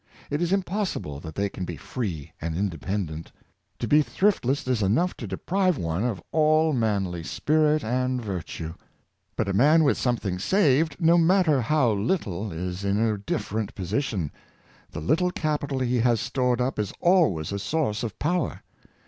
[0.31, 3.31] It is impossible that they can be free and independent.
[3.77, 8.73] To be thriftless is enough to deprive one of all manly spirit and virtue.
[9.35, 13.75] But a man with something saved, no matter now lit tle, is in a different
[13.75, 14.31] position.
[14.89, 18.63] The little capital he has stored up is always a source of power.